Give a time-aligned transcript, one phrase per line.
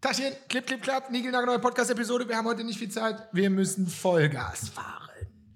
[0.00, 2.28] Taschen, klipp, klipp, klapp, neue Podcast-Episode.
[2.28, 3.16] Wir haben heute nicht viel Zeit.
[3.32, 5.08] Wir müssen Vollgas fahren.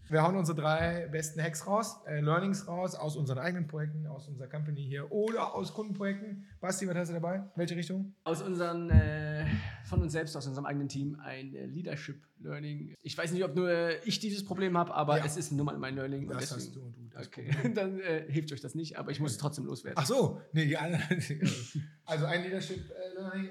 [0.08, 4.28] Wir hauen unsere drei besten Hacks raus, äh, Learnings raus, aus unseren eigenen Projekten, aus
[4.28, 6.44] unserer Company hier oder aus Kundenprojekten.
[6.60, 7.44] Basti, was hast du dabei?
[7.56, 8.14] Welche Richtung?
[8.24, 9.46] Aus unseren, äh,
[9.84, 12.94] von uns selbst, aus unserem eigenen Team, ein äh, Leadership Learning.
[13.00, 13.70] Ich weiß nicht, ob nur
[14.04, 15.24] ich dieses Problem habe, aber ja.
[15.24, 16.28] es ist nun mal mein Learning.
[16.28, 17.18] Das deswegen, hast du und du.
[17.18, 19.98] okay, dann äh, hilft euch das nicht, aber ich muss es trotzdem loswerden.
[19.98, 21.22] Ach so, nee, die anderen.
[22.04, 22.84] also ein Leadership.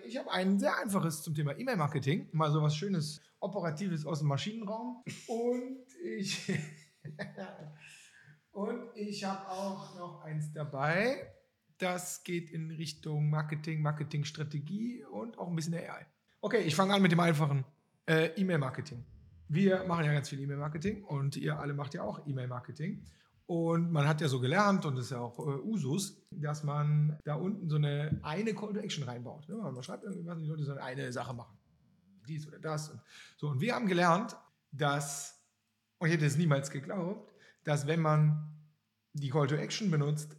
[0.06, 2.30] Ich habe ein sehr einfaches zum Thema E-Mail-Marketing.
[2.32, 5.04] Mal so was Schönes Operatives aus dem Maschinenraum.
[5.28, 6.50] Und ich,
[8.96, 11.34] ich habe auch noch eins dabei.
[11.78, 16.06] Das geht in Richtung Marketing, Marketingstrategie und auch ein bisschen AI.
[16.42, 17.66] Okay, ich fange an mit dem einfachen
[18.08, 19.04] äh, E-Mail-Marketing.
[19.48, 23.04] Wir machen ja ganz viel E-Mail-Marketing und ihr alle macht ja auch E-Mail-Marketing.
[23.52, 27.18] Und man hat ja so gelernt, und das ist ja auch äh, Usus, dass man
[27.26, 29.46] da unten so eine, eine Call to Action reinbaut.
[29.50, 31.58] Ja, man schreibt irgendwas und die Leute sollen eine Sache machen
[32.28, 32.90] dies oder das.
[32.90, 33.02] Und,
[33.38, 33.50] so.
[33.50, 34.38] und wir haben gelernt,
[34.72, 35.44] dass,
[36.00, 38.56] und ich hätte es niemals geglaubt, dass wenn man
[39.14, 40.38] die Call to Action benutzt,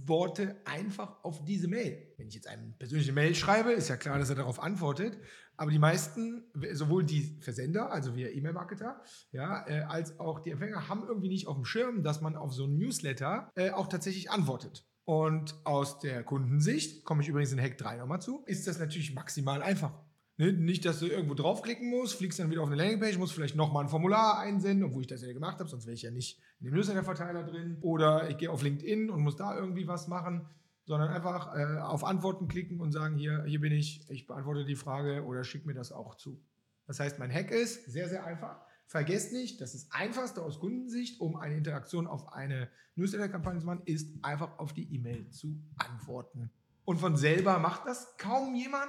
[0.00, 2.14] antworte einfach auf diese Mail.
[2.16, 5.18] Wenn ich jetzt eine persönliche Mail schreibe, ist ja klar, dass er darauf antwortet.
[5.56, 10.88] Aber die meisten, sowohl die Versender, also wir E-Mail-Marketer, ja, äh, als auch die Empfänger,
[10.88, 14.30] haben irgendwie nicht auf dem Schirm, dass man auf so ein Newsletter äh, auch tatsächlich
[14.30, 14.86] antwortet.
[15.04, 19.14] Und aus der Kundensicht, komme ich übrigens in Hack 3 nochmal zu, ist das natürlich
[19.14, 19.92] maximal einfach.
[20.40, 20.54] Ne?
[20.54, 23.84] Nicht, dass du irgendwo draufklicken musst, fliegst dann wieder auf eine Landingpage, musst vielleicht nochmal
[23.84, 26.64] ein Formular einsenden, obwohl ich das ja gemacht habe, sonst wäre ich ja nicht in
[26.64, 27.76] dem Newsletter-Verteiler drin.
[27.82, 30.46] Oder ich gehe auf LinkedIn und muss da irgendwie was machen,
[30.86, 34.76] sondern einfach äh, auf Antworten klicken und sagen, hier, hier bin ich, ich beantworte die
[34.76, 36.42] Frage oder schick mir das auch zu.
[36.86, 38.62] Das heißt, mein Hack ist sehr, sehr einfach.
[38.86, 43.82] Vergesst nicht, dass das Einfachste aus Kundensicht, um eine Interaktion auf eine Newsletter-Kampagne zu machen,
[43.84, 46.50] ist einfach auf die E-Mail zu antworten.
[46.86, 48.88] Und von selber macht das kaum jemand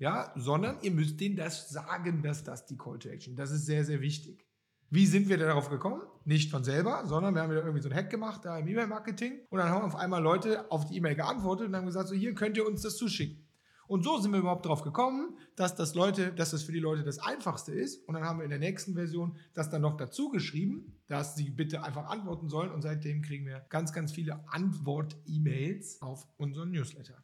[0.00, 3.36] ja, sondern ihr müsst denen das sagen, dass das die Call to Action.
[3.36, 4.46] Das ist sehr, sehr wichtig.
[4.88, 6.00] Wie sind wir darauf gekommen?
[6.24, 9.40] Nicht von selber, sondern wir haben wieder irgendwie so einen Hack gemacht da im E-Mail-Marketing
[9.50, 12.34] und dann haben auf einmal Leute auf die E-Mail geantwortet und haben gesagt, so hier
[12.34, 13.46] könnt ihr uns das zuschicken.
[13.88, 17.02] Und so sind wir überhaupt darauf gekommen, dass das Leute, dass das für die Leute
[17.02, 18.06] das Einfachste ist.
[18.08, 21.50] Und dann haben wir in der nächsten Version das dann noch dazu geschrieben, dass sie
[21.50, 22.70] bitte einfach antworten sollen.
[22.70, 27.22] Und seitdem kriegen wir ganz, ganz viele Antwort-E-Mails auf unseren Newsletter.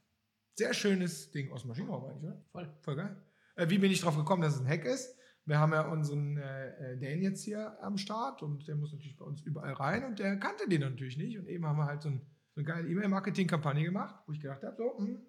[0.56, 2.42] Sehr schönes Ding aus Maschinenraum eigentlich, oder?
[2.50, 2.74] Voll.
[2.80, 3.16] Voll geil.
[3.56, 5.14] Äh, wie bin ich drauf gekommen, dass es ein Hack ist?
[5.44, 9.16] Wir haben ja unseren äh, äh, Dan jetzt hier am Start und der muss natürlich
[9.18, 11.38] bei uns überall rein und der kannte den natürlich nicht.
[11.38, 12.22] Und eben haben wir halt so, ein,
[12.54, 15.26] so eine geile E-Mail-Marketing-Kampagne gemacht, wo ich gedacht habe, so, mh, hm,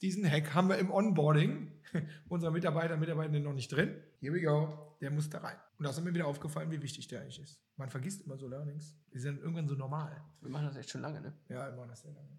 [0.00, 1.72] diesen Hack haben wir im Onboarding
[2.30, 4.02] unserer Mitarbeiter und Mitarbeiterinnen noch nicht drin.
[4.20, 5.56] Here we go, der muss da rein.
[5.78, 7.62] Und da ist mir wieder aufgefallen, wie wichtig der eigentlich ist.
[7.76, 8.98] Man vergisst immer so Learnings.
[9.12, 10.24] Die sind irgendwann so normal.
[10.40, 11.34] Wir machen das echt schon lange, ne?
[11.50, 12.30] Ja, wir machen das sehr lange.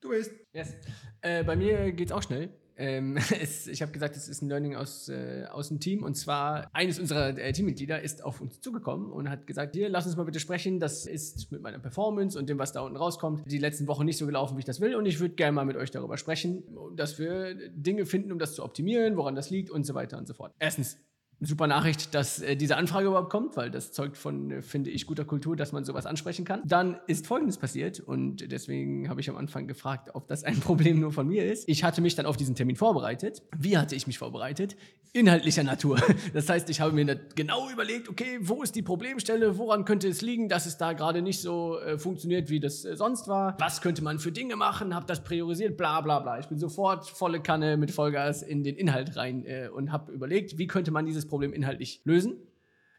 [0.00, 0.32] Du bist.
[0.52, 0.74] Yes.
[1.20, 2.50] Äh, bei mir geht es auch schnell.
[2.76, 6.02] Ähm, es, ich habe gesagt, es ist ein Learning aus, äh, aus dem Team.
[6.02, 10.06] Und zwar, eines unserer äh, Teammitglieder ist auf uns zugekommen und hat gesagt, hier, lass
[10.06, 10.80] uns mal bitte sprechen.
[10.80, 14.16] Das ist mit meiner Performance und dem, was da unten rauskommt, die letzten Wochen nicht
[14.16, 14.94] so gelaufen, wie ich das will.
[14.94, 16.64] Und ich würde gerne mal mit euch darüber sprechen,
[16.96, 20.26] dass wir Dinge finden, um das zu optimieren, woran das liegt und so weiter und
[20.26, 20.54] so fort.
[20.58, 20.98] Erstens,
[21.40, 25.06] super Nachricht, dass äh, diese Anfrage überhaupt kommt, weil das zeugt von, äh, finde ich,
[25.06, 26.60] guter Kultur, dass man sowas ansprechen kann.
[26.64, 31.00] Dann ist Folgendes passiert und deswegen habe ich am Anfang gefragt, ob das ein Problem
[31.00, 31.68] nur von mir ist.
[31.68, 33.42] Ich hatte mich dann auf diesen Termin vorbereitet.
[33.56, 34.76] Wie hatte ich mich vorbereitet?
[35.12, 35.98] Inhaltlicher Natur.
[36.32, 39.58] Das heißt, ich habe mir genau überlegt, okay, wo ist die Problemstelle?
[39.58, 42.94] Woran könnte es liegen, dass es da gerade nicht so äh, funktioniert, wie das äh,
[42.96, 43.56] sonst war?
[43.58, 44.94] Was könnte man für Dinge machen?
[44.94, 46.38] Habe das priorisiert, bla bla bla.
[46.38, 50.58] Ich bin sofort volle Kanne mit Vollgas in den Inhalt rein äh, und habe überlegt,
[50.58, 52.36] wie könnte man dieses Problem inhaltlich lösen.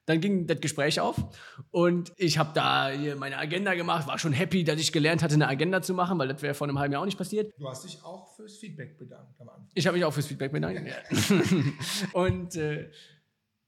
[0.08, 1.16] Dann ging das Gespräch auf
[1.70, 5.36] und ich habe da hier meine Agenda gemacht, war schon happy, dass ich gelernt hatte,
[5.36, 7.54] eine Agenda zu machen, weil das wäre vor einem halben Jahr auch nicht passiert.
[7.60, 9.70] Du hast dich auch fürs Feedback bedankt am Anfang.
[9.76, 10.82] Ich habe mich auch fürs Feedback bedankt.
[10.88, 11.40] Ja.
[12.14, 12.90] und äh,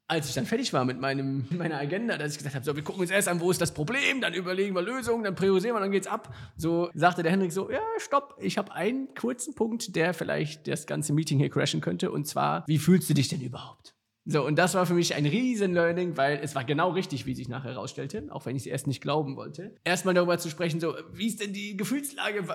[0.08, 2.84] als ich dann fertig war mit, meinem, meiner Agenda, dass ich gesagt habe, so, wir
[2.84, 5.80] gucken uns erst an, wo ist das Problem, dann überlegen wir Lösungen, dann priorisieren wir,
[5.80, 6.34] dann geht's ab.
[6.58, 10.88] So sagte der Henrik so, ja, stopp, ich habe einen kurzen Punkt, der vielleicht das
[10.88, 13.96] ganze Meeting hier crashen könnte, und zwar, wie fühlst du dich denn überhaupt?
[14.26, 17.36] So, und das war für mich ein riesen Learning, weil es war genau richtig, wie
[17.36, 19.76] sich nachher herausstellte, auch wenn ich es erst nicht glauben wollte.
[19.84, 22.48] Erstmal darüber zu sprechen, so, wie ist denn die Gefühlslage?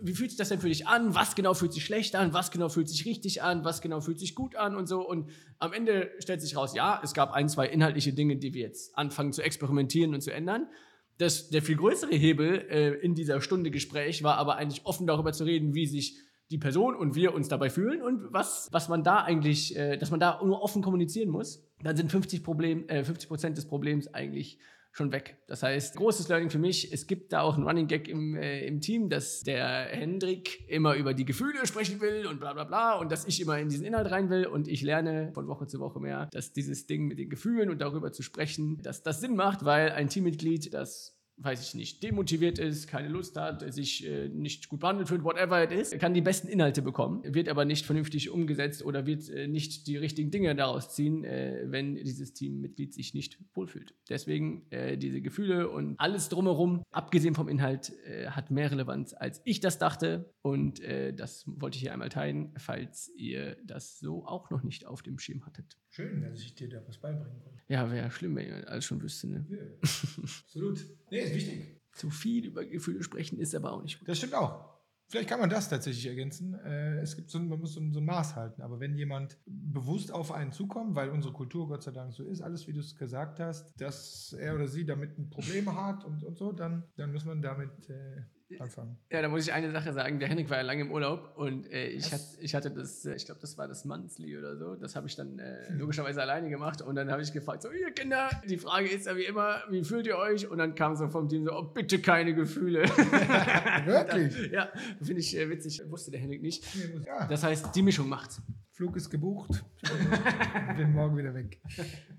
[0.00, 1.16] Wie fühlt sich das denn für dich an?
[1.16, 2.32] Was genau fühlt sich schlecht an?
[2.34, 3.64] Was genau fühlt sich richtig an?
[3.64, 4.76] Was genau fühlt sich gut an?
[4.76, 5.00] Und so.
[5.00, 5.28] Und
[5.58, 8.96] am Ende stellt sich raus, ja, es gab ein, zwei inhaltliche Dinge, die wir jetzt
[8.96, 10.68] anfangen zu experimentieren und zu ändern.
[11.16, 15.32] Das, der viel größere Hebel äh, in dieser Stunde Gespräch war aber eigentlich offen darüber
[15.32, 16.16] zu reden, wie sich
[16.50, 20.10] die Person und wir uns dabei fühlen und was, was man da eigentlich, äh, dass
[20.10, 24.12] man da nur offen kommunizieren muss, dann sind 50 Problem, äh, 50 Prozent des Problems
[24.14, 24.58] eigentlich
[24.92, 25.38] schon weg.
[25.46, 28.66] Das heißt, großes Learning für mich, es gibt da auch einen Running Gag im, äh,
[28.66, 32.94] im Team, dass der Hendrik immer über die Gefühle sprechen will und bla bla bla
[32.94, 35.78] und dass ich immer in diesen Inhalt rein will und ich lerne von Woche zu
[35.78, 39.36] Woche mehr, dass dieses Ding mit den Gefühlen und darüber zu sprechen, dass das Sinn
[39.36, 44.28] macht, weil ein Teammitglied, das weiß ich nicht, demotiviert ist, keine Lust hat, sich äh,
[44.28, 47.86] nicht gut behandelt fühlt, whatever it is, kann die besten Inhalte bekommen, wird aber nicht
[47.86, 52.92] vernünftig umgesetzt oder wird äh, nicht die richtigen Dinge daraus ziehen, äh, wenn dieses Teammitglied
[52.92, 53.94] sich nicht wohlfühlt.
[54.08, 59.40] Deswegen äh, diese Gefühle und alles drumherum, abgesehen vom Inhalt, äh, hat mehr Relevanz, als
[59.44, 60.32] ich das dachte.
[60.42, 64.86] Und äh, das wollte ich hier einmal teilen, falls ihr das so auch noch nicht
[64.86, 65.76] auf dem Schirm hattet.
[65.90, 67.62] Schön, dass ich dir da was beibringen konnte.
[67.68, 69.28] Ja, wäre schlimm, wenn ihr alles schon wüsste.
[69.28, 69.46] Ne?
[69.48, 69.58] Ja,
[70.42, 70.84] absolut.
[71.10, 71.80] Nee, ist wichtig.
[71.92, 74.08] Zu viel über Gefühle sprechen ist aber auch nicht gut.
[74.08, 74.78] Das stimmt auch.
[75.10, 76.52] Vielleicht kann man das tatsächlich ergänzen.
[76.54, 78.60] Äh, es gibt so ein, man muss so ein, so ein Maß halten.
[78.60, 82.42] Aber wenn jemand bewusst auf einen zukommt, weil unsere Kultur Gott sei Dank so ist,
[82.42, 86.22] alles wie du es gesagt hast, dass er oder sie damit ein Problem hat und,
[86.24, 88.22] und so, dann, dann muss man damit äh,
[88.58, 88.98] anfangen.
[89.10, 90.18] Ja, da muss ich eine Sache sagen.
[90.18, 93.14] Der Henrik war ja lange im Urlaub und äh, ich, hat, ich hatte das, äh,
[93.14, 94.74] ich glaube, das war das Monthly oder so.
[94.74, 97.92] Das habe ich dann äh, logischerweise alleine gemacht und dann habe ich gefragt, so, ihr
[97.92, 100.48] Kinder, die Frage ist ja wie immer, wie fühlt ihr euch?
[100.48, 102.82] Und dann kam so vom Team so, oh, bitte keine Gefühle.
[103.84, 104.50] Wirklich?
[104.52, 104.68] ja,
[105.02, 105.82] finde ich äh, witzig.
[105.88, 106.64] Wusste der Henrik nicht.
[107.06, 108.40] Ja, Das heißt, die Mischung macht's.
[108.72, 109.64] Flug ist gebucht.
[109.82, 111.60] Ich bin morgen wieder weg.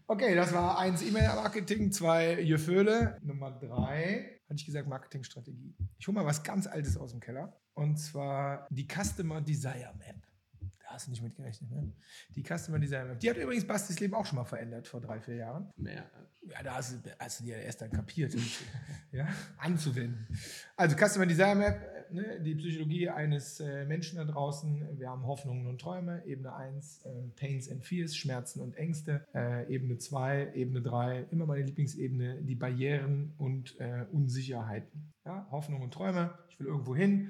[0.08, 3.18] Okay, das war eins E-Mail-Marketing, zwei Gefühle.
[3.22, 5.76] Nummer drei, hatte ich gesagt, Marketingstrategie.
[5.98, 7.56] Ich hole mal was ganz Altes aus dem Keller.
[7.76, 10.29] Und zwar die Customer Desire Map.
[10.90, 11.94] Da hast du nicht mit gerechnet, ne?
[12.36, 13.20] Die Customer Desire Map.
[13.20, 15.72] Die hat übrigens Bastis Leben auch schon mal verändert vor drei, vier Jahren.
[15.78, 16.04] Mehr.
[16.50, 18.36] Ja, da hast du, hast du die ja erst dann kapiert,
[19.12, 19.28] ja,
[19.60, 20.28] anzuwenden.
[20.76, 24.98] Also Customer Desire Map, ne, die Psychologie eines äh, Menschen da draußen.
[24.98, 26.26] Wir haben Hoffnungen und Träume.
[26.26, 29.24] Ebene 1, äh, Pains and Fears, Schmerzen und Ängste.
[29.36, 35.14] Äh, Ebene 2, Ebene 3, immer meine Lieblingsebene, die Barrieren und äh, Unsicherheiten.
[35.24, 37.30] Ja, Hoffnung und Träume, ich will irgendwo hin.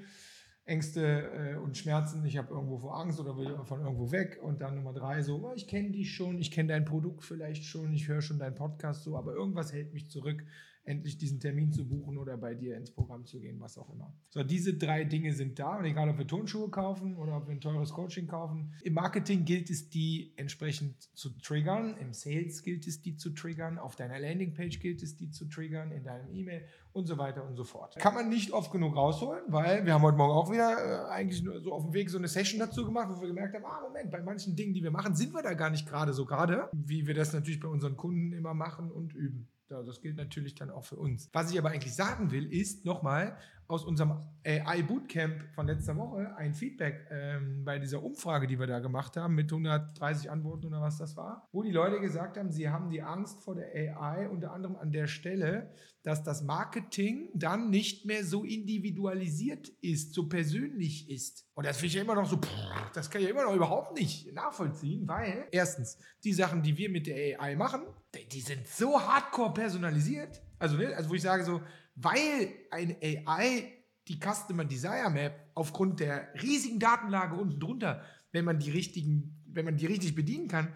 [0.70, 4.40] Ängste äh, und Schmerzen, ich habe irgendwo vor Angst oder will von irgendwo weg.
[4.42, 7.66] Und dann Nummer drei, so, oh, ich kenne dich schon, ich kenne dein Produkt vielleicht
[7.66, 10.46] schon, ich höre schon deinen Podcast so, aber irgendwas hält mich zurück,
[10.84, 14.14] endlich diesen Termin zu buchen oder bei dir ins Programm zu gehen, was auch immer.
[14.30, 17.56] So, diese drei Dinge sind da und egal, ob wir Tonschuhe kaufen oder ob wir
[17.56, 18.74] ein teures Coaching kaufen.
[18.84, 23.78] Im Marketing gilt es, die entsprechend zu triggern, im Sales gilt es, die zu triggern,
[23.78, 27.56] auf deiner Landingpage gilt es, die zu triggern, in deinem E-Mail und so weiter und
[27.56, 27.96] so fort.
[27.98, 31.44] Kann man nicht oft genug rausholen, weil wir haben heute Morgen auch wieder äh, eigentlich
[31.44, 33.82] nur so auf dem Weg so eine Session dazu gemacht, wo wir gemerkt haben, ah
[33.82, 36.70] Moment, bei manchen Dingen, die wir machen, sind wir da gar nicht gerade so gerade,
[36.74, 39.48] wie wir das natürlich bei unseren Kunden immer machen und üben.
[39.70, 41.30] Das gilt natürlich dann auch für uns.
[41.32, 43.38] Was ich aber eigentlich sagen will, ist nochmal
[43.70, 48.66] aus unserem AI Bootcamp von letzter Woche ein Feedback ähm, bei dieser Umfrage, die wir
[48.66, 52.52] da gemacht haben, mit 130 Antworten oder was das war, wo die Leute gesagt haben,
[52.52, 55.72] sie haben die Angst vor der AI unter anderem an der Stelle,
[56.02, 61.46] dass das Marketing dann nicht mehr so individualisiert ist, so persönlich ist.
[61.54, 63.56] Und das finde ich ja immer noch so, pff, das kann ich ja immer noch
[63.56, 67.82] überhaupt nicht nachvollziehen, weil erstens, die Sachen, die wir mit der AI machen,
[68.16, 70.42] die, die sind so hardcore personalisiert.
[70.58, 71.62] Also, ne, also wo ich sage so,
[72.02, 73.74] weil eine AI
[74.08, 79.66] die Customer Desire Map aufgrund der riesigen Datenlage unten drunter, wenn man die richtigen, wenn
[79.66, 80.74] man die richtig bedienen kann,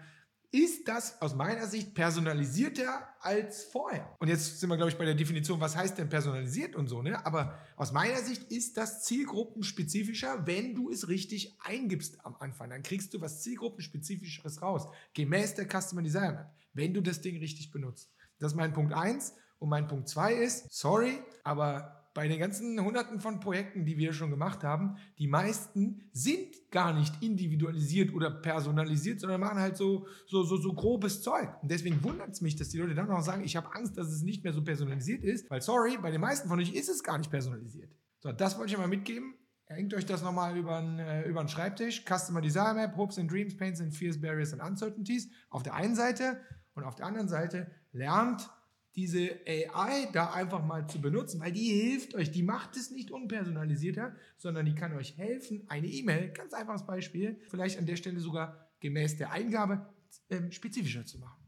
[0.54, 4.14] ist das aus meiner Sicht personalisierter als vorher.
[4.20, 7.02] Und jetzt sind wir, glaube ich, bei der Definition, was heißt denn personalisiert und so,
[7.02, 7.26] ne?
[7.26, 12.70] Aber aus meiner Sicht ist das zielgruppenspezifischer, wenn du es richtig eingibst am Anfang.
[12.70, 17.38] Dann kriegst du was zielgruppenspezifischeres raus, gemäß der Customer Desire Map, wenn du das Ding
[17.38, 18.12] richtig benutzt.
[18.38, 19.34] Das ist mein Punkt 1.
[19.58, 24.12] Und mein Punkt 2 ist, sorry, aber bei den ganzen Hunderten von Projekten, die wir
[24.12, 30.06] schon gemacht haben, die meisten sind gar nicht individualisiert oder personalisiert, sondern machen halt so,
[30.26, 31.50] so, so, so grobes Zeug.
[31.60, 34.06] Und deswegen wundert es mich, dass die Leute dann noch sagen, ich habe Angst, dass
[34.08, 37.02] es nicht mehr so personalisiert ist, weil sorry, bei den meisten von euch ist es
[37.02, 37.90] gar nicht personalisiert.
[38.20, 39.34] So, das wollte ich mal mitgeben.
[39.66, 42.04] Hängt euch das nochmal über den, äh, über den Schreibtisch.
[42.04, 45.96] Customer Design Map, Hopes and Dreams, Pains and Fears, Barriers and Uncertainties auf der einen
[45.96, 46.38] Seite
[46.74, 48.48] und auf der anderen Seite lernt
[48.96, 52.30] diese AI da einfach mal zu benutzen, weil die hilft euch.
[52.30, 57.40] Die macht es nicht unpersonalisierter, sondern die kann euch helfen, eine E-Mail, ganz einfaches Beispiel,
[57.48, 59.86] vielleicht an der Stelle sogar gemäß der Eingabe
[60.30, 61.44] ähm, spezifischer zu machen.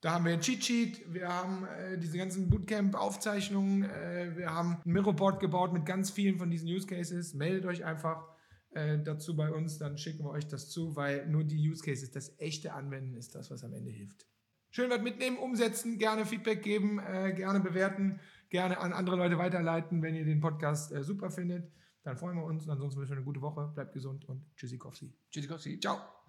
[0.00, 4.76] Da haben wir ein Cheat Sheet, wir haben äh, diese ganzen Bootcamp-Aufzeichnungen, äh, wir haben
[4.84, 7.32] ein Mirrorboard gebaut mit ganz vielen von diesen Use Cases.
[7.32, 8.28] Meldet euch einfach
[8.72, 12.10] äh, dazu bei uns, dann schicken wir euch das zu, weil nur die Use Cases,
[12.10, 14.26] das echte Anwenden ist das, was am Ende hilft.
[14.74, 18.18] Schön was mitnehmen, umsetzen, gerne Feedback geben, äh, gerne bewerten,
[18.50, 21.70] gerne an andere Leute weiterleiten, wenn ihr den Podcast äh, super findet.
[22.02, 22.68] Dann freuen wir uns.
[22.68, 23.70] Ansonsten wünschen wir eine gute Woche.
[23.72, 25.14] Bleibt gesund und tschüssi, Kowski.
[25.30, 25.78] Tschüssikowski.
[25.78, 26.23] Ciao.